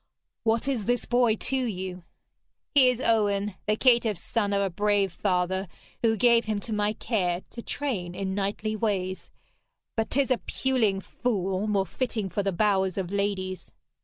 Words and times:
'What 0.41 0.67
is 0.67 0.85
this 0.85 1.05
boy 1.05 1.35
to 1.35 1.55
you?' 1.55 2.03
'He 2.73 2.89
is 2.89 2.99
Owen, 2.99 3.53
the 3.67 3.75
caitiff 3.75 4.17
son 4.17 4.51
of 4.51 4.59
a 4.59 4.71
brave 4.71 5.13
father, 5.13 5.67
who 6.01 6.17
gave 6.17 6.45
him 6.45 6.59
to 6.61 6.73
my 6.73 6.93
care 6.93 7.43
to 7.51 7.61
train 7.61 8.15
in 8.15 8.33
knightly 8.33 8.75
ways. 8.75 9.29
But 9.95 10.09
'tis 10.09 10.31
a 10.31 10.39
puling 10.39 11.01
fool, 11.01 11.67
more 11.67 11.85
fitting 11.85 12.29
for 12.29 12.41
the 12.41 12.51
bowers 12.51 12.97
of 12.97 13.11
ladies.' 13.13 13.71